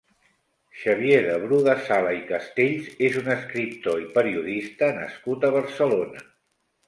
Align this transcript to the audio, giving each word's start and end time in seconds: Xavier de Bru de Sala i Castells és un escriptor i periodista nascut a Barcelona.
Xavier 0.83 1.17
de 1.25 1.33
Bru 1.41 1.57
de 1.67 1.73
Sala 1.89 2.13
i 2.19 2.23
Castells 2.31 2.87
és 3.09 3.19
un 3.21 3.29
escriptor 3.35 4.01
i 4.05 4.09
periodista 4.15 4.89
nascut 4.99 5.45
a 5.51 5.55
Barcelona. 5.59 6.27